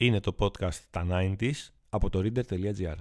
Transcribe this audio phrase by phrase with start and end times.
[0.00, 1.52] Είναι το podcast τα 90s
[1.90, 2.94] από το reader.gr.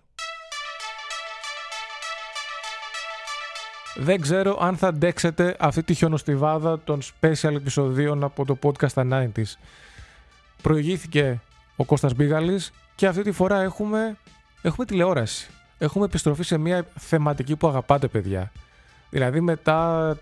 [3.95, 9.07] Δεν ξέρω αν θα αντέξετε αυτή τη χιονοστιβάδα των special επεισοδίων από το podcast τα
[9.11, 9.53] 90s.
[10.61, 11.41] Προηγήθηκε
[11.75, 14.17] ο Κώστας Μπίγαλης και αυτή τη φορά έχουμε,
[14.61, 15.49] έχουμε τηλεόραση.
[15.77, 18.51] Έχουμε επιστροφή σε μια θεματική που αγαπάτε παιδιά.
[19.09, 20.17] Δηλαδή μετά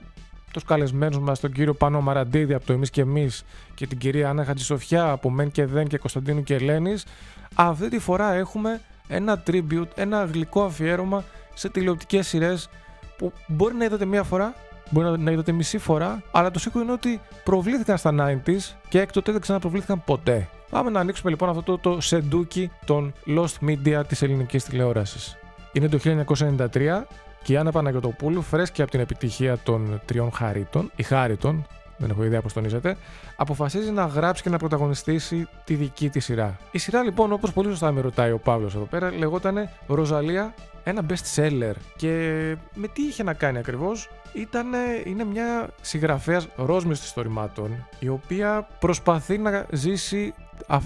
[0.55, 4.29] τους καλεσμένους μας, τον κύριο Πάνο Μαραντίδη από το Εμείς και Εμείς και την κυρία
[4.29, 7.05] Άννα Χατζησοφιά από Μεν και Δεν και Κωνσταντίνου και Ελένης,
[7.55, 12.69] αυτή τη φορά έχουμε ένα tribute, ένα γλυκό αφιέρωμα σε τηλεοπτικές σειρές
[13.17, 14.53] που μπορεί να είδατε μία φορά,
[14.89, 18.13] μπορεί να είδατε μισή φορά, αλλά το σίγουρο είναι ότι προβλήθηκαν στα
[18.45, 20.49] 90s και έκτοτε δεν ξαναπροβλήθηκαν ποτέ.
[20.69, 25.37] Πάμε να ανοίξουμε λοιπόν αυτό το, το σεντούκι των Lost Media της ελληνικής τηλεόρασης.
[25.71, 27.03] Είναι το 1993
[27.45, 31.65] και η Άννα Παναγιωτοπούλου, φρέσκια από την επιτυχία των τριών Χαρίτων, η Χάριτων,
[31.97, 32.97] δεν έχω ιδέα πώς τονίζεται,
[33.35, 36.57] αποφασίζει να γράψει και να πρωταγωνιστήσει τη δική της σειρά.
[36.71, 40.53] Η σειρά λοιπόν, όπως πολύ σωστά με ρωτάει ο Παύλος εδώ πέρα, λεγόταν Ροζαλία,
[40.83, 41.73] ένα best seller.
[41.95, 42.09] Και
[42.73, 44.09] με τι είχε να κάνει ακριβώς,
[45.05, 50.33] είναι μια συγγραφέας ρόσμης ιστορημάτων, η οποία προσπαθεί να ζήσει
[50.67, 50.83] αυ...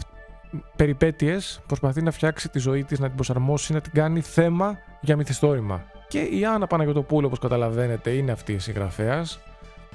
[0.76, 5.16] περιπέτειες, προσπαθεί να φτιάξει τη ζωή της, να την προσαρμόσει, να την κάνει θέμα για
[5.16, 5.84] μυθιστόρημα.
[6.10, 9.40] Και η Άννα Παναγιωτοπούλου, όπως καταλαβαίνετε, είναι αυτή η συγγραφέας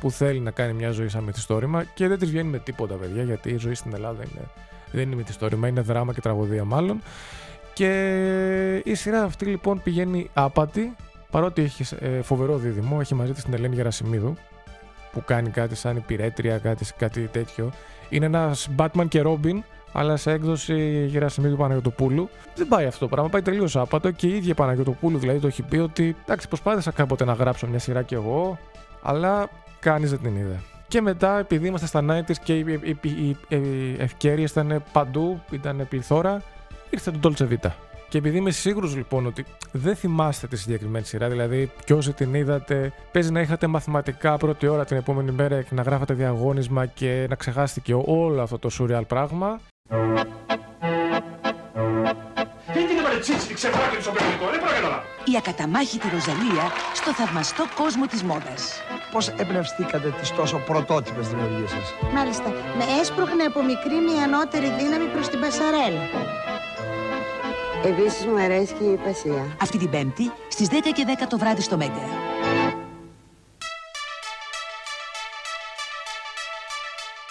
[0.01, 3.23] που θέλει να κάνει μια ζωή σαν μυθιστόρημα και δεν της βγαίνει με τίποτα, παιδιά,
[3.23, 4.49] γιατί η ζωή στην Ελλάδα είναι,
[4.93, 7.03] δεν είναι μυθιστόρημα, είναι δράμα και τραγωδία μάλλον.
[7.73, 10.97] Και η σειρά αυτή λοιπόν πηγαίνει άπατη,
[11.31, 14.35] παρότι έχει ε, φοβερό δίδυμο, έχει μαζί της την Ελένη Γερασιμίδου,
[15.13, 17.73] που κάνει κάτι σαν υπηρέτρια, κάτι, κάτι τέτοιο.
[18.09, 19.59] Είναι ένας Batman και Robin,
[19.97, 22.29] αλλά σε έκδοση Γερασιμίδου Παναγιωτοπούλου.
[22.55, 25.63] Δεν πάει αυτό το πράγμα, πάει τελείως άπατο και η ίδια Παναγιωτοπούλου δηλαδή το έχει
[25.63, 28.59] πει ότι εντάξει, προσπάθησα κάποτε να γράψω μια σειρά κι εγώ,
[29.03, 29.49] αλλά
[29.81, 30.61] κανείς δεν την είδε.
[30.89, 35.87] Και μετά, επειδή είμαστε στα 90s και οι, οι, οι, οι ευκαιρίες ήταν παντού, ήταν
[35.89, 36.43] πληθώρα,
[36.91, 37.71] ήρθε το Dolce Vita.
[38.09, 42.35] Και επειδή είμαι σίγουρος λοιπόν ότι δεν θυμάστε τη συγκεκριμένη σειρά, δηλαδή κι όσοι την
[42.35, 47.27] είδατε, παίζει να είχατε μαθηματικά πρώτη ώρα την επόμενη μέρα και να γράφατε διαγώνισμα και
[47.29, 49.61] να ξεχάστηκε όλο αυτό το surreal πράγμα.
[55.25, 56.65] Η ακαταμάχητη Ροζαλία
[56.95, 58.81] στο θαυμαστό κόσμο της μόδας.
[59.13, 65.07] Πώς εμπνευστήκατε τις τόσο πρωτότυπες δημιουργίες σας; Μάλιστα, με έσπρωχνε από μικρή μια ανώτερη δύναμη
[65.07, 66.03] προς την Πασαρέλα.
[67.85, 69.57] Επίσης μου αρέσει και η υπασία.
[69.63, 72.34] Αυτή την Πέμπτη στις 10 και 10 το βράδυ στο Μέγκα.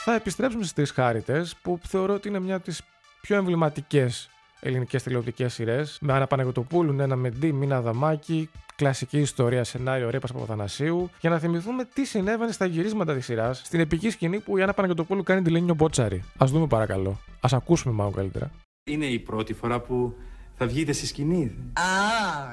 [0.05, 2.81] Θα επιστρέψουμε στις Τρεις Χάριτες που θεωρώ ότι είναι μια από τις
[3.21, 5.97] πιο εμβληματικές ελληνικές τηλεοπτικές σειρές.
[6.01, 11.85] Με Άννα Παναγιωτοπούλου, ένα Μεντί, Μίνα Δαμάκη, κλασική ιστορία, σενάριο Ρέπα Παπαθανασίου, για να θυμηθούμε
[11.93, 15.49] τι συνέβαινε στα γυρίσματα της σειράς, στην επική σκηνή που η Άννα Παναγιωτοπούλου κάνει τη
[15.49, 16.23] Λένιο Μπότσαρη.
[16.43, 17.19] Α δούμε παρακαλώ.
[17.39, 18.51] Α ακούσουμε μάλλον καλύτερα.
[18.83, 20.15] Είναι η πρώτη φορά που
[20.57, 21.55] θα βγείτε στη σκηνή.
[21.73, 21.83] Α,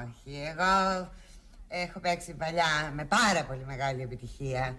[0.03, 0.35] όχι.
[0.35, 1.09] Εγώ
[1.67, 4.75] έχω παίξει παλιά με πάρα πολύ μεγάλη επιτυχία.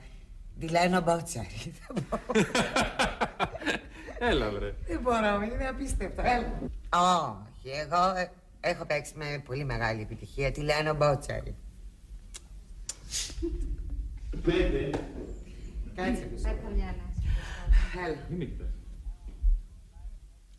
[0.58, 1.74] Τη Λένο Μπότσαρη.
[4.18, 4.74] Έλα, βρε.
[4.86, 6.22] Δεν μπορώ, είναι απίστευτο.
[6.22, 6.58] Έλα.
[6.88, 8.30] Όχι, εγώ ε,
[8.60, 11.54] έχω παίξει με πολύ μεγάλη επιτυχία τη Λένο Μπότσαρη.
[14.42, 14.90] Πέντε.
[15.94, 16.48] Κάτσε πίσω.
[18.06, 18.16] Έλα.
[18.28, 18.68] Μην με κοιτάς.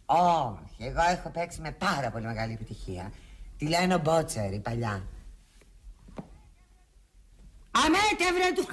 [0.06, 3.12] Όχι, εγώ έχω παίξει με πάρα πολύ μεγάλη επιτυχία.
[3.58, 5.04] Τη Λένο Μπότσαρη παλιά.
[8.28, 8.66] Αμέτε βρε του!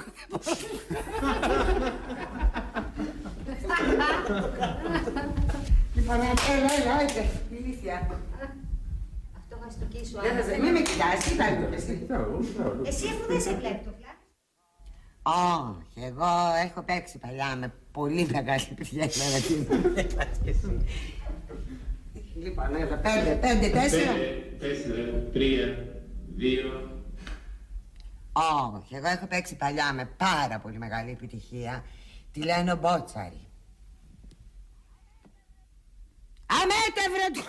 [5.95, 8.21] Λοιπόν, έλα, έλα, έλα, ηλίθεια.
[9.37, 12.07] Αυτό θα στο κίσω, Δεν θα σε, μην με κοιτάς, κοίτα λίγο εσύ.
[12.85, 14.13] Εσύ αφού δεν σε βλέπει το φλά.
[15.23, 16.29] Όχι, εγώ
[16.65, 19.03] έχω παίξει παλιά με πολύ μεγάλη επιτυχία.
[19.03, 19.53] Έλα, τι
[19.95, 20.85] με κοιτάς κι εσύ.
[22.35, 24.11] Λοιπόν, έλα, πέντε, πέντε, τέσσερα.
[24.59, 25.03] τέσσερα,
[25.33, 25.85] τρία,
[26.35, 27.00] δύο.
[28.33, 31.83] Όχι, εγώ έχω παίξει παλιά με πάρα πολύ μεγάλη επιτυχία.
[32.31, 33.47] Τη λένε Μπότσαρη.
[36.45, 37.43] Αμέτε βρε του!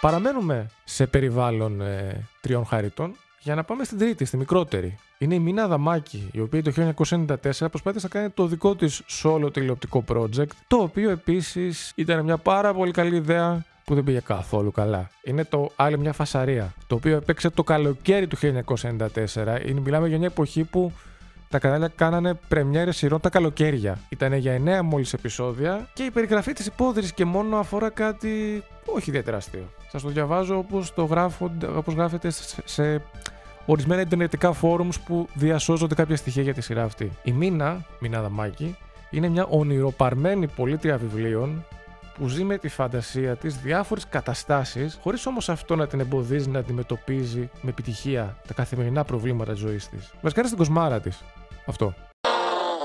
[0.00, 4.98] Παραμένουμε σε περιβάλλον ε, τριών χαριτών για να πάμε στην τρίτη, στη μικρότερη.
[5.18, 9.52] Είναι η Μίνα Δαμάκη, η οποία το 1994 προσπάθησε να κάνει το δικό της solo
[9.52, 14.70] τηλεοπτικό project, το οποίο επίσης ήταν μια πάρα πολύ καλή ιδέα που δεν πήγε καθόλου
[14.70, 15.10] καλά.
[15.24, 18.54] Είναι το άλλη μια φασαρία, το οποίο έπαιξε το καλοκαίρι του 1994.
[19.66, 20.92] Είναι, μιλάμε για μια εποχή που
[21.48, 23.98] τα κανάλια κάνανε πρεμιέρες σειρών τα καλοκαίρια.
[24.08, 29.08] Ήταν για 9 μόλις επεισόδια και η περιγραφή της υπόθεση και μόνο αφορά κάτι όχι
[29.10, 29.68] ιδιαίτερα αστείο.
[29.90, 32.30] Σας το διαβάζω όπως το γράφω, όπως γράφεται
[32.64, 33.02] σε
[33.66, 37.12] ορισμένα ιντερνετικά forums που διασώζονται κάποια στοιχεία για τη σειρά αυτή.
[37.22, 38.76] Η Μίνα, Μίνα Δαμάκη,
[39.10, 41.64] είναι μια ονειροπαρμένη πολίτρια βιβλίων
[42.18, 46.58] που ζει με τη φαντασία της διάφορες καταστάσεις χωρίς όμως αυτό να την εμποδίζει να
[46.58, 50.12] αντιμετωπίζει με επιτυχία τα καθημερινά προβλήματα της ζωής της.
[50.20, 51.22] Βασικά είναι στην κοσμάρα της.
[51.66, 51.94] Αυτό.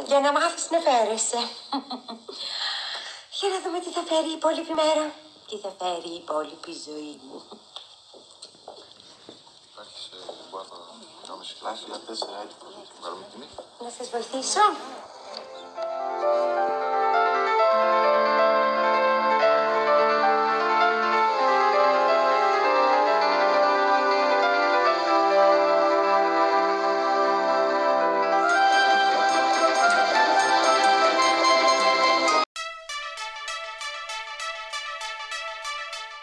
[0.08, 1.42] Για να μάθεις να φέρεσαι.
[3.40, 5.06] Για να δούμε τι θα φέρει η υπόλοιπη μέρα.
[5.50, 7.40] Τι θα φέρει η υπόλοιπη ζωή μου.
[13.84, 14.60] Να σας βοηθήσω.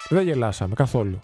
[0.08, 1.20] Δεν γελάσαμε καθόλου.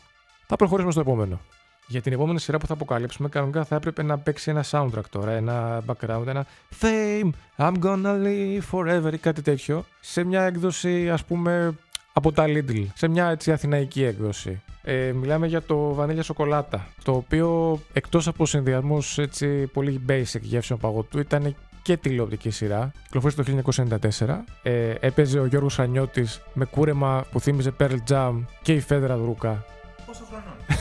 [0.46, 1.40] Θα προχωρήσουμε στο επόμενο.
[1.86, 5.30] Για την επόμενη σειρά που θα αποκαλύψουμε, κανονικά θα έπρεπε να παίξει ένα soundtrack τώρα,
[5.30, 6.46] ένα background, ένα
[6.80, 11.74] Fame, I'm gonna live forever ή κάτι τέτοιο, σε μια έκδοση ας πούμε
[12.12, 14.62] από τα Lidl, σε μια έτσι αθηναϊκή έκδοση.
[14.82, 20.78] Ε, μιλάμε για το βανίλια σοκολάτα, το οποίο εκτός από συνδυασμούς έτσι πολύ basic γεύσεων
[20.78, 22.92] παγωτού ήταν και τηλεοπτική σειρά.
[23.04, 23.72] Κυκλοφόρησε το
[24.18, 24.44] 1994.
[24.62, 29.64] Ε, έπαιζε ο Γιώργος Σανιώτης με κούρεμα που θύμιζε Pearl Jam και η Φέδρα Δρούκα.
[30.06, 30.73] Πόσο χρόνο.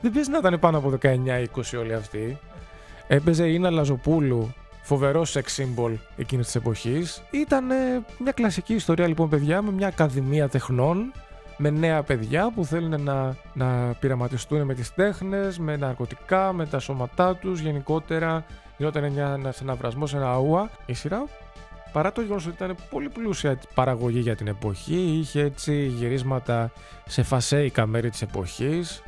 [0.00, 1.46] Δεν πες να ήταν πάνω από 19-20
[1.78, 2.38] όλοι αυτοί.
[3.06, 7.22] Έπαιζε η Ίνα Λαζοπούλου, φοβερό σεξ symbol εκείνης της εποχής.
[7.30, 7.74] Ήταν ε,
[8.18, 11.12] μια κλασική ιστορία λοιπόν παιδιά με μια ακαδημία τεχνών
[11.56, 16.78] με νέα παιδιά που θέλουν να, να πειραματιστούν με τις τέχνες, με ναρκωτικά, με τα
[16.78, 18.44] σώματά τους γενικότερα.
[18.76, 20.70] Γινόταν ένα αναβρασμό, ένα αούα.
[20.86, 21.24] Η σειρά
[21.92, 26.70] παρά το γεγονός ότι ήταν πολύ πλούσια παραγωγή για την εποχή, είχε έτσι γυρίσματα
[27.06, 29.02] σε φασέικα μέρη της εποχής,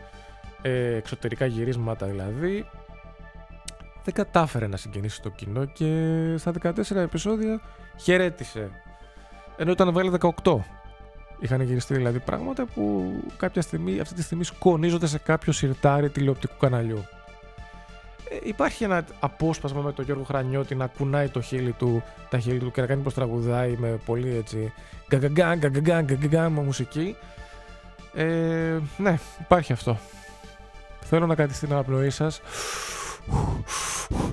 [0.66, 2.66] ε, εξωτερικά γυρίσματα δηλαδή,
[4.04, 5.90] δεν κατάφερε να συγκινήσει το κοινό και
[6.38, 7.60] στα 14 επεισόδια
[7.96, 8.70] χαιρέτησε.
[9.56, 10.12] Ενώ ήταν βάλει
[10.42, 10.56] 18.
[11.40, 16.54] Είχαν γυριστεί δηλαδή πράγματα που κάποια στιγμή, αυτή τη στιγμή σκονίζονται σε κάποιο σιρτάρι τηλεοπτικού
[16.58, 17.04] καναλιού.
[18.30, 22.58] Ε, υπάρχει ένα απόσπασμα με τον Γιώργο Χρανιώτη να κουνάει το χείλη του, τα χείλη
[22.58, 24.72] του και να κάνει πως τραγουδάει με πολύ έτσι
[25.08, 27.16] γκαγκαγκάν, γκαγκαγκάν, γκαγκαγκάν με μουσική.
[28.14, 29.98] Ε, ναι, υπάρχει αυτό.
[31.06, 32.40] Θέλω να κρατήσει την αναπνοή σας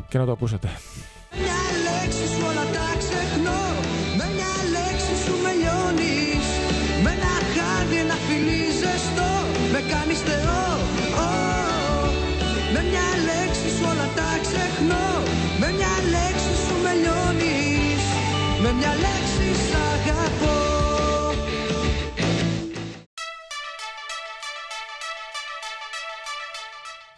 [0.07, 0.69] και να το ακούσετε.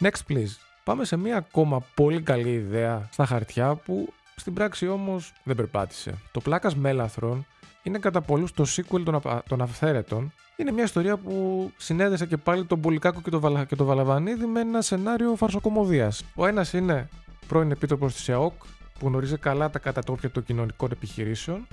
[0.04, 0.58] Next please.
[0.84, 6.14] Πάμε σε μία ακόμα πολύ καλή ιδέα στα χαρτιά που στην πράξη όμως δεν περπάτησε.
[6.32, 7.46] Το πλάκας Μέλαθρον
[7.84, 10.32] είναι κατά πολλούς το sequel των, απα- των Αυθαίρετων.
[10.56, 13.66] Είναι μια ιστορία που συνέδεσε και πάλι τον Πολυκάκο και τον, Βαλα...
[13.66, 16.24] και τον Βαλαβανίδη με ένα σενάριο φαρσοκομωδίας.
[16.36, 17.10] Ο ένας είναι
[17.48, 18.54] πρώην επίτροπος της ΕΟΚ
[19.00, 21.68] που γνωρίζει καλά τα κατατόπια των κοινωνικών επιχειρήσεων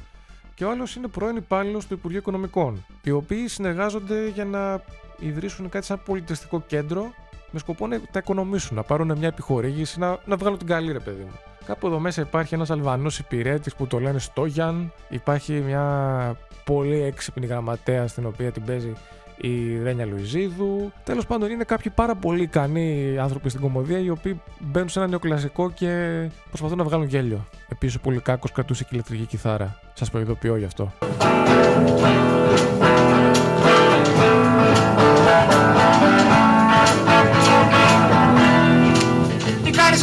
[0.55, 4.83] και ο άλλος είναι πρώην υπάλληλος του Υπουργείου Οικονομικών, οι οποίοι συνεργάζονται για να
[5.19, 7.13] ιδρύσουν κάτι σαν πολιτιστικό κέντρο
[7.51, 10.99] με σκοπό να τα οικονομήσουν, να πάρουν μια επιχορήγηση, να, να βγάλουν την καλή, ρε
[10.99, 11.39] παιδί μου.
[11.65, 14.93] Κάπου εδώ μέσα υπάρχει ένας Αλβανός υπηρέτης που το λένε Στόγιαν.
[15.09, 18.93] Υπάρχει μια πολύ έξυπνη γραμματέα στην οποία την παίζει
[19.41, 20.93] η Ρένια Λουιζίδου.
[21.05, 25.09] Τέλος πάντων, είναι κάποιοι πάρα πολύ ικανοί άνθρωποι στην κομμωδία οι οποίοι μπαίνουν σε ένα
[25.09, 27.47] νεοκλασικό και προσπαθούν να βγάλουν γέλιο.
[27.69, 29.79] Επίσης, ο Πολυκάκο κρατούσε και ηλεκτρική κιθάρα.
[29.95, 30.93] Σας προειδοποιώ γι' αυτό.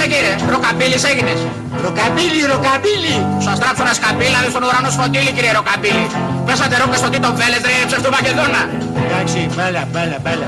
[0.08, 1.40] Τι κάνεις εκεί ρε, ροκαμπίλης έγινες.
[1.86, 3.16] Ροκαμπίλη, ροκαμπίλη.
[3.44, 6.06] Σου αστράψω ένα σκαμπίλα στον ουρανό σφωτήλι κύριε ροκαμπίλη.
[6.46, 8.62] Πέσατε ρόκα στο Τίτο Βέλες ρε, ψεύτο Μακεδόνα.
[9.06, 10.48] Εντάξει, μπέλα, μπέλα, μπέλα.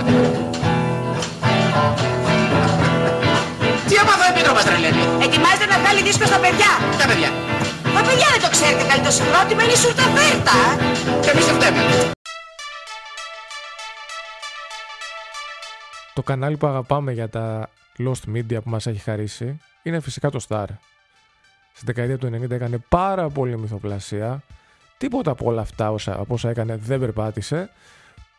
[3.88, 5.04] Τι έμαθα ο Επίτροπος τρελαίνει.
[5.26, 6.72] Ετοιμάζεται να βγάλει δίσκο στα παιδιά.
[7.00, 7.32] Τα παιδιά;
[7.96, 10.58] Τα παιδιά δεν το ξέρετε καλή το συγκρότημα, είναι η Σουρταβέρτα.
[11.24, 11.82] Και εμείς δεν φταίμε.
[16.18, 17.46] Το κανάλι που αγαπάμε για τα
[18.00, 20.66] Lost Media που μας έχει χαρίσει είναι φυσικά το Star.
[21.74, 24.44] Στη δεκαετία του 90 έκανε πάρα πολύ μυθοπλασία.
[24.98, 27.70] Τίποτα από όλα αυτά όσα, από όσα έκανε δεν περπάτησε.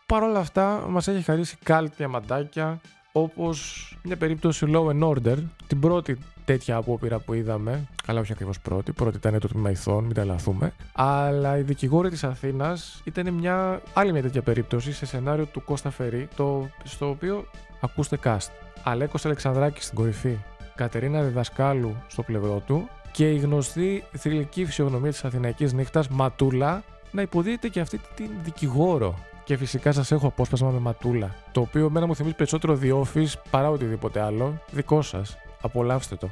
[0.07, 2.81] Παρ' όλα αυτά μας έχει χαρίσει κάλτ διαμαντάκια,
[3.13, 5.37] όπως μια περίπτωση Law and Order,
[5.67, 10.05] την πρώτη τέτοια απόπειρα που είδαμε, καλά όχι ακριβώς πρώτη, πρώτη ήταν το τμήμα ηθών,
[10.05, 15.07] μην τα λαθούμε, αλλά η δικηγόρη της Αθήνας ήταν μια άλλη μια τέτοια περίπτωση σε
[15.07, 17.47] σενάριο του Κώστα Φερή, το, στο οποίο
[17.81, 18.49] ακούστε cast.
[18.85, 20.39] Αλέκος Αλεξανδράκης στην κορυφή,
[20.75, 27.23] Κατερίνα Διδασκάλου στο πλευρό του και η γνωστή θρηλυκή φυσιογνωμία της Αθηναϊκής νύχτας Ματούλα να
[27.23, 29.15] υποδίδεται και αυτή την δικηγόρο.
[29.45, 33.33] Και φυσικά σας έχω απόσπασμα με Ματούλα, το οποίο εμένα μου θυμίζει περισσότερο The Office
[33.51, 34.63] παρά οτιδήποτε άλλο.
[34.71, 35.37] Δικό σας.
[35.63, 36.31] Απολαύστε το.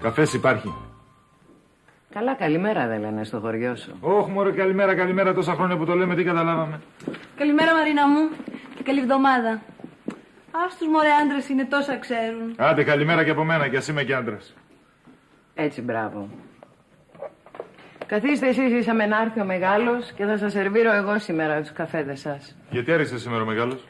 [0.00, 0.89] Καφές υπάρχει.
[2.14, 3.96] Καλά, καλημέρα δεν λένε στο χωριό σου.
[4.00, 5.34] Όχι, μωρέ, καλημέρα, καλημέρα.
[5.34, 6.80] Τόσα χρόνια που το λέμε, τι καταλάβαμε.
[7.36, 8.28] Καλημέρα Μαρίνα μου
[8.76, 9.60] και καλή εβδομάδα.
[10.66, 12.54] Ας τους μωρέ άντρες είναι τόσα ξέρουν.
[12.56, 14.54] Άντε, καλημέρα και από μένα, κι ας είμαι και άντρας.
[15.54, 16.28] Έτσι, μπράβο.
[18.06, 22.20] Καθίστε εσείς είσαμε να έρθει ο μεγάλος και θα σας σερβίρω εγώ σήμερα τους καφέδες
[22.20, 22.56] σας.
[22.70, 23.84] Γιατί έριξε σήμερα ο μεγάλος;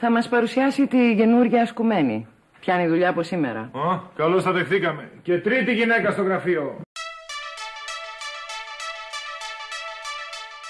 [0.00, 2.26] Θα μας παρουσιάσει τη καινούργια ασκουμένη.
[2.60, 3.70] Πιάνει δουλειά από σήμερα.
[3.72, 5.10] Ω, καλώς τα δεχθήκαμε.
[5.22, 6.80] Και τρίτη γυναίκα στο γραφείο.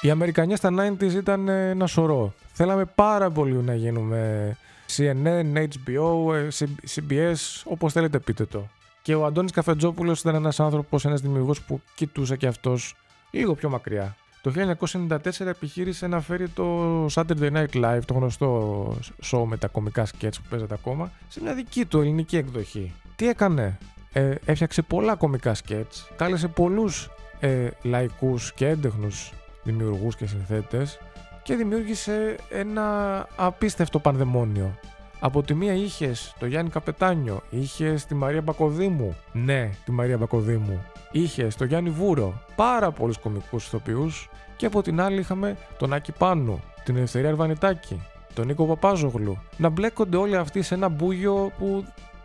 [0.04, 2.34] Οι Αμερικανιές στα 90s ήταν ε, ένα σωρό.
[2.52, 4.56] Θέλαμε πάρα πολύ να γίνουμε
[4.96, 6.48] CNN, HBO, ε,
[6.94, 8.68] CBS, όπως θέλετε πείτε το.
[9.02, 12.94] Και ο Αντώνης Καφετζόπουλος ήταν ένας άνθρωπος, ένας δημιουργός που κοιτούσε και αυτός
[13.30, 14.16] λίγο πιο μακριά.
[14.40, 20.04] Το 1994 επιχείρησε να φέρει το Saturday Night Live, το γνωστό show με τα κομικά
[20.04, 22.94] σκέτς που παίζεται ακόμα, σε μια δική του ελληνική εκδοχή.
[23.16, 23.78] Τι έκανε,
[24.12, 29.32] ε, έφτιαξε πολλά κομικά σκέτς, κάλεσε πολλούς ε, λαϊκούς και έντεχνους
[29.62, 30.98] δημιουργούς και συνθέτες
[31.42, 34.74] και δημιούργησε ένα απίστευτο πανδαιμόνιο.
[35.20, 39.16] Από τη μία είχες το Γιάννη Καπετάνιο, είχες τη Μαρία Μπακοδήμου.
[39.32, 40.82] Ναι, τη Μαρία Μπακοδήμου.
[41.10, 42.42] Είχες το Γιάννη Βούρο.
[42.56, 44.28] Πάρα πολλούς κομικούς ηθοποιούς.
[44.56, 48.02] Και από την άλλη είχαμε τον Άκη Πάνου, την Ελευθερία Αρβανιτάκη,
[48.34, 49.38] τον Νίκο Παπάζογλου.
[49.56, 51.84] Να μπλέκονται όλοι αυτοί σε ένα μπούγιο που.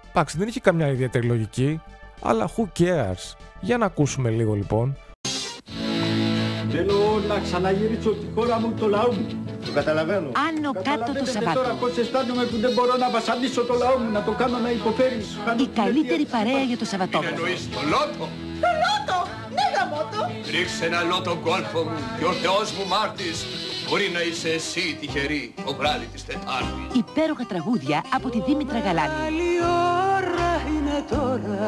[0.10, 1.82] Εντάξει, δεν είχε καμιά ιδιαίτερη λογική,
[2.22, 3.36] αλλά who cares.
[3.60, 4.98] Για να ακούσουμε λίγο λοιπόν.
[6.77, 9.25] Θέλω να ξαναγυρίσω τη χώρα μου, το λαό μου.
[9.65, 10.29] Το καταλαβαίνω.
[10.48, 11.60] Άνω κάτω το Σαββάτο.
[11.60, 14.72] Τώρα πώς αισθάνομαι που δεν μπορώ να βασανίσω το λαό μου, να το κάνω να
[14.79, 15.19] υποφέρει.
[15.65, 17.36] Η καλύτερη παρέα για το Σαββατόβραδο.
[17.36, 18.25] Εννοείς το λότο;
[18.63, 19.17] Το λότο!
[19.57, 20.19] Ναι, γαμώτο!
[20.53, 23.38] Ρίξε ένα λότο γκόλφο μου και ο Θεός μου μάρτης.
[23.89, 26.86] Μπορεί να είσαι εσύ τυχερή το βράδυ της Τετάρτης.
[27.03, 29.13] Υπέροχα τραγούδια από τη Δήμητρα Γαλάνη.
[29.24, 29.53] Καλή
[30.17, 31.65] ώρα είναι τώρα.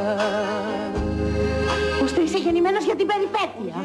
[2.04, 3.76] Ώστε είσαι γεννημένος για την περιπέτεια.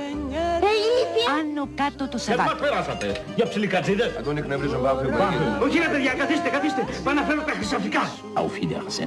[1.36, 1.60] Ε, ηλίθεια.
[1.60, 2.62] Άνω κάτω το Για πά Σαββάτο.
[2.64, 3.06] περάσατε.
[3.36, 4.12] Για ψιλικατζίδες.
[4.16, 5.06] Θα τον εκνευρίζω μπάφη.
[5.64, 6.82] Όχι ρε παιδιά, καθίστε, καθίστε.
[7.04, 8.00] Πάω να φέρω τα χρυσαφικά.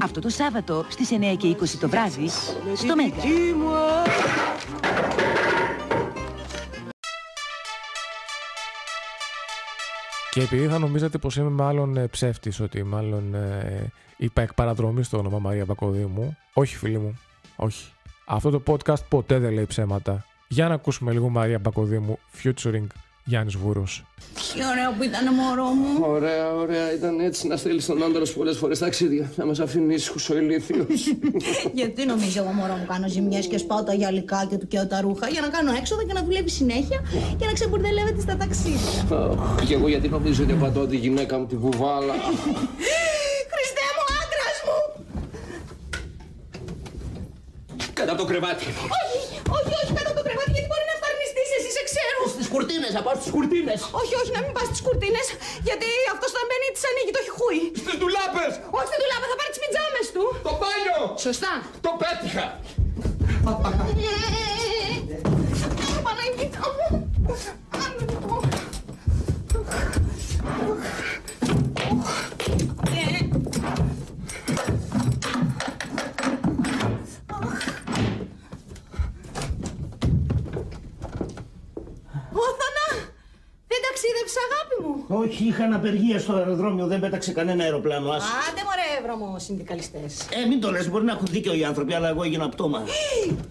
[0.01, 2.27] Αυτό το Σάββατο στις 9 και 20 το βράδυ
[2.75, 3.15] στο Μέγκα.
[3.21, 3.69] Δική μου
[10.31, 15.05] Και επειδή θα νομίζατε πως είμαι μάλλον ε, ψεύτης, ότι μάλλον ε, είπα εκ παραδρομή
[15.05, 17.19] το όνομα Μαρία Μπακοδήμου, όχι φίλοι μου,
[17.55, 17.91] όχι.
[18.25, 20.25] Αυτό το podcast ποτέ δεν λέει ψέματα.
[20.47, 22.87] Για να ακούσουμε λίγο Μαρία Μπακοδήμου, featuring
[23.23, 24.03] Γιάννης Βούρος.
[24.53, 26.05] Τι ωραίο που ήταν μωρό μου.
[26.05, 26.93] Ωραία, ωραία.
[26.93, 29.31] Ήταν έτσι να στέλνει τον άντρας σου πολλές φορές ταξίδια.
[29.35, 30.87] Να μας αφήνει ήσυχου ο ηλίθιο.
[31.79, 35.01] Γιατί νομίζω εγώ μωρό μου κάνω ζημιές και σπάω τα γυαλικά και του καίω τα
[35.01, 36.99] ρούχα για να κάνω έξοδα και να δουλεύει συνέχεια
[37.37, 38.91] και να ξεμπουρδελεύεται στα ταξίδια.
[39.65, 42.13] Και εγώ γιατί νομίζω ότι απαντώ τη γυναίκα μου τη βουβάλα.
[43.53, 45.05] Χριστέ μου, άντρας μου!
[47.93, 48.65] Κατά το κρεβάτι.
[52.57, 53.73] Κουρτίνε, να πάω στι κουρτίνε.
[54.01, 55.27] Όχι, όχι, να μην πας στις κουρτίνες,
[55.67, 57.61] γιατί αυτός όταν μπαίνει τις ανοίγει, το έχει χούι.
[57.81, 58.53] Στις ντουλάπες.
[58.77, 60.23] Όχι στην τουλάπα, θα πάρει τις πιτζάμες του.
[60.47, 61.01] Το μπάνιο.
[61.25, 61.51] Σωστά.
[61.85, 62.45] Το πέτυχα.
[66.05, 66.85] Παναγίτσα μου.
[85.27, 88.07] Όχι, είχαν απεργία στο αεροδρόμιο, δεν πέταξε κανένα αεροπλάνο.
[88.17, 88.23] Ας.
[88.47, 90.11] Άντε μωρέ βρωμό συνδικαλιστές.
[90.37, 92.79] Ε, μην το λες, μπορεί να έχουν δίκιο οι άνθρωποι, αλλά εγώ έγινα πτώμα.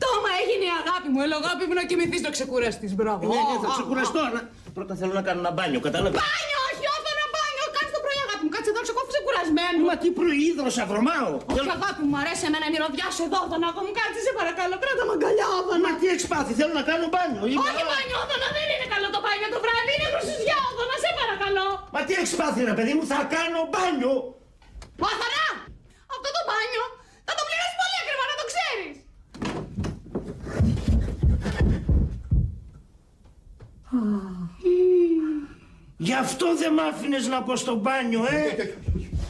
[0.05, 1.19] Τόμα έγινε η αγάπη μου.
[1.25, 2.91] Έλα αγάπη μου να κοιμηθείς να ξεκουραστείς.
[2.99, 3.23] Μπράβο.
[3.33, 4.21] Ναι, ναι, θα ξεκουραστώ.
[4.29, 4.41] αλλά
[4.77, 7.65] Πρώτα θέλω να κάνω ένα μπάνιο, κατάλαβες; Μπάνιο, όχι όθανα μπάνιο.
[7.77, 8.53] Κάτσε το πρωί αγάπη μου.
[8.55, 9.77] Κάτσε εδώ ξεκόφισε κουρασμένο.
[9.91, 11.31] Μα τι προείδρωσα, βρωμάω.
[11.57, 13.39] Όχι αγάπη μου, μου αρέσει εμένα η μυρωδιά σου εδώ.
[13.47, 14.75] Όθανα μου κάτσε σε παρακαλώ.
[14.83, 15.81] Κράτα με αγκαλιά όθανα.
[15.87, 17.43] Μα τι έχεις πάθει, θέλω να κάνω μπάνιο.
[17.51, 19.91] Είμαι- Όχι μπάνιο όθανα, δεν είναι καλό το μπάνιο το βράδυ.
[19.97, 21.67] Είναι χρυσουζιά όθανα, σε παρακαλώ.
[21.99, 24.15] Μα τι έχεις πάθει, ρε παιδί μου, θα κάνω μπάνιο.
[25.09, 25.45] Όθανα!
[26.15, 26.85] Αυτό το μπάνιο
[27.27, 28.97] θα το πληρώσει πολύ ακριβά, να το ξέρεις.
[35.97, 38.43] Γι' αυτό δεν μ' άφηνες να πω στο μπάνιο, ε!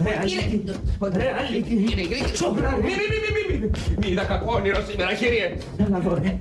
[0.04, 5.56] Ρε Αλίκη, ρε Αλίκη, σοβαρά, μη, μη, μη, μη, μη, είδα κακό όνειρο σήμερα, κύριε.
[5.78, 6.38] Έλα εδώ, ρε.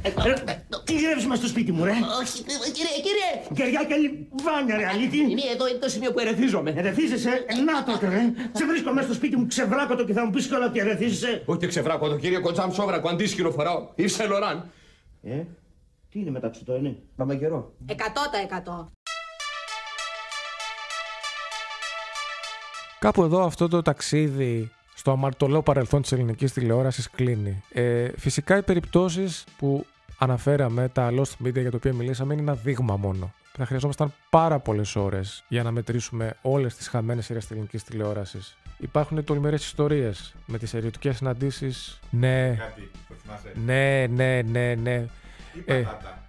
[0.86, 1.92] Τι γυρεύεις μες στο σπίτι μου, ρε.
[2.22, 3.30] Όχι, κύριε, κύριε.
[3.54, 5.18] Κεριά και λιβάνια, ρε Αλίκη.
[5.18, 6.74] Είναι εδώ είναι το σημείο που ερεθίζομαι.
[6.78, 8.22] Ερεθίζεσαι, ε, να τότε, ρε.
[8.52, 11.44] Σε βρίσκω μέσα στο σπίτι μου, ξεβράκω το και θα μου πεις κιόλα ότι ερεθίζεσαι.
[11.46, 13.90] Όχι ξεβράκω το κύριε Κοντζάμ Σόβρακο, αντίσκυρο φοράω.
[13.96, 14.72] Είσαι Λοράν.
[15.24, 15.44] Ε,
[16.12, 17.74] τι είναι μεταξύ το είναι; Πάμε καιρό.
[17.86, 18.92] Εκατό τα εκατό.
[23.00, 27.64] Κάπου εδώ αυτό το ταξίδι στο αμαρτωλό παρελθόν της ελληνικής τηλεόρασης κλείνει.
[27.74, 29.86] Ε, φυσικά οι περιπτώσεις που
[30.18, 33.34] αναφέραμε, τα lost media για τα οποία μιλήσαμε, είναι ένα δείγμα μόνο.
[33.58, 38.58] Θα χρειαζόμασταν πάρα πολλές ώρες για να μετρήσουμε όλες τις χαμένες σειρές της ελληνικής τηλεόρασης.
[38.78, 42.00] Υπάρχουν τολμηρές ιστορίες με τις ερωτικές συναντήσεις.
[42.10, 45.06] Ναι, Κάτι, το θυμάσαι; ναι, ναι, ναι, ναι.
[45.54, 46.24] Τι Ε, πατάτα.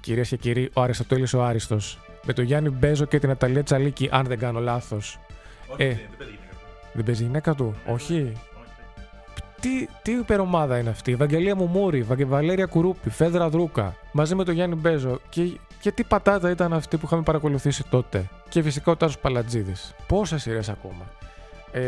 [0.00, 1.98] Κυρίες και κύριοι, ο Αριστοτέλης ο Άριστος.
[2.26, 5.18] Με τον Γιάννη Μπέζο και την Αταλία Τσαλίκη, αν δεν κάνω λάθος.
[5.68, 6.56] Όχι, Ε, δεν δεν παίζει γυναίκα.
[6.92, 8.32] δεν παίζει η γυναίκα του, όχι.
[9.62, 14.44] Τι, τι υπερομάδα είναι αυτή, η Βαγγελία Μουμούρη, Βαγγε- Βαλέρια Κουρούπη, Φέδρα Δρούκα, μαζί με
[14.44, 15.20] τον Γιάννη Μπέζο.
[15.28, 19.94] Και, και τι πατάτα ήταν αυτή που είχαμε παρακολουθήσει τότε; Και φυσικά ο Τάσος Παλατζίδης.
[20.06, 21.04] Πόσες σειρές ακόμα;
[21.72, 21.80] Ε,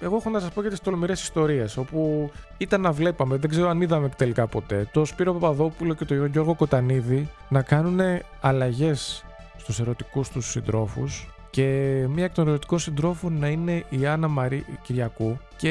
[0.00, 3.68] εγώ έχω να σας πω για τις τολμηρές ιστορίες, όπου ήταν να βλέπαμε, δεν ξέρω
[3.68, 8.00] αν είδαμε τελικά ποτέ, το Σπύρο Παπαδόπουλο και τον Γιώργο Κοτανίδη να κάνουν
[8.40, 9.24] αλλαγές
[9.56, 11.62] στους ερωτικούς τους συντρόφους και
[12.08, 15.70] μία εκ των ερωτικών συντρόφων να είναι η Άννα Μαρή Κυριακού και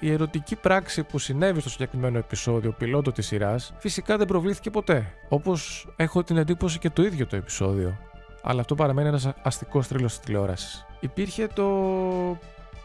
[0.00, 5.12] η ερωτική πράξη που συνέβη στο συγκεκριμένο επεισόδιο, πιλότο της σειράς, φυσικά δεν προβλήθηκε ποτέ.
[5.28, 7.96] Όπως έχω την εντύπωση και το ίδιο το επεισόδιο.
[8.42, 10.86] Αλλά αυτό παραμένει ένας αστικός θρύλος της τηλεόρασης.
[11.00, 11.66] Υπήρχε το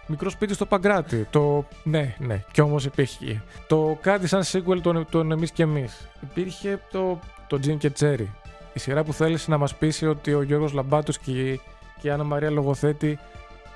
[0.07, 1.27] μικρό σπίτι στο Παγκράτη.
[1.29, 1.67] Το.
[1.83, 3.43] Ναι, ναι, κι όμως υπήρχε.
[3.67, 6.07] Το κάτι σαν sequel των, των Εμείς και Εμείς.
[6.21, 8.25] Υπήρχε το, το Jim και Cherry.
[8.73, 11.61] Η σειρά που θέλησε να μας πείσει ότι ο Γιώργος Λαμπάτος και, η-
[12.01, 13.19] και η Άννα Μαρία Λογοθέτη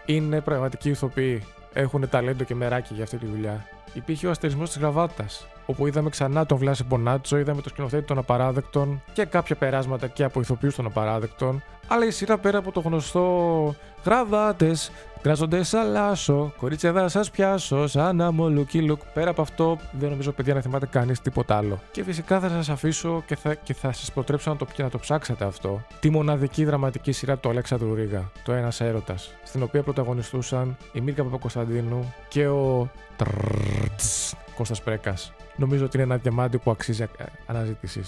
[0.05, 1.43] είναι πραγματικοί ηθοποιοί.
[1.73, 3.65] Έχουν ταλέντο και μεράκι για αυτή τη δουλειά.
[3.93, 8.17] Υπήρχε ο αστερισμός της Γραβάτας, όπου είδαμε ξανά τον Βλάση Μπονάτσο, είδαμε το σκηνοθέτη των
[8.17, 11.63] Απαράδεκτων και κάποια περάσματα και από ηθοποιούς των Απαράδεκτων.
[11.87, 13.75] Αλλά η σειρά πέρα από το γνωστό
[14.05, 19.01] Γραβάτες, Κράζονται σαλάσο, κορίτσια θα σας πιάσω, σαν αμολουκί λουκ.
[19.13, 21.79] Πέρα από αυτό, δεν νομίζω παιδιά να θυμάται κανείς τίποτα άλλο.
[21.91, 24.99] Και φυσικά θα σας αφήσω και θα, και θα σας προτρέψω να το, να το
[24.99, 25.81] ψάξετε αυτό.
[25.99, 31.23] Τη μοναδική δραματική σειρά του Αλέξανδρου Ρίγα, το Ένας Έρωτας, στην οποία πρωταγωνιστούσαν η Μίρκα
[31.23, 35.33] Παπακοσταντίνου και ο Τρρρτς Κώστας Πρέκας.
[35.55, 37.05] Νομίζω ότι είναι ένα διαμάντι που αξίζει
[37.45, 38.01] αναζήτηση.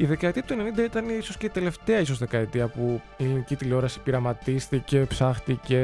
[0.00, 4.00] Η δεκαετία του 90 ήταν ίσως και η τελευταία ίσως δεκαετία που η ελληνική τηλεόραση
[4.00, 5.80] πειραματίστηκε, ψάχτηκε,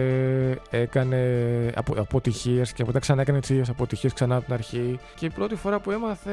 [0.70, 1.18] έκανε
[1.74, 5.30] απο, αποτυχίες και μετά ξανά έκανε τις ίδιες αποτυχίες ξανά από την αρχή και η
[5.30, 6.32] πρώτη φορά που έμαθε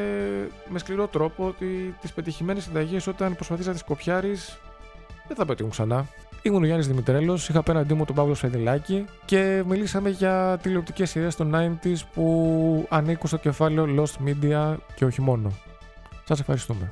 [0.70, 4.60] με σκληρό τρόπο ότι τις πετυχημένες συνταγές όταν προσπαθείς να τις κοπιάρεις
[5.28, 6.06] δεν θα πετύχουν ξανά.
[6.42, 11.36] Ήμουν ο Γιάννης Δημητρέλος, είχα απέναντί μου τον Παύλο Σφεντιλάκη και μιλήσαμε για τηλεοπτικές σειρές
[11.36, 15.52] των 90s που ανήκουν στο κεφάλαιο Lost Media και όχι μόνο.
[16.24, 16.92] Σας ευχαριστούμε.